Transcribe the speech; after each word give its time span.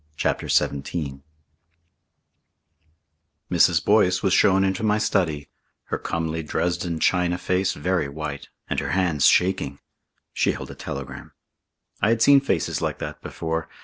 CHAPTER 0.17 0.47
XVII 0.49 1.21
Mrs. 3.51 3.85
Boyce 3.85 4.23
was 4.23 4.33
shown 4.33 4.63
into 4.63 4.81
my 4.81 4.97
study, 4.97 5.47
her 5.89 5.99
comely 5.99 6.41
Dresden 6.41 6.99
china 6.99 7.37
face 7.37 7.73
very 7.73 8.09
white 8.09 8.49
and 8.67 8.79
her 8.79 8.93
hands 8.93 9.25
shaking. 9.27 9.77
She 10.33 10.53
held 10.53 10.71
a 10.71 10.75
telegram. 10.75 11.33
I 12.01 12.09
had 12.09 12.23
seen 12.23 12.41
faces 12.41 12.81
like 12.81 12.97
that 12.97 13.21
before. 13.21 13.69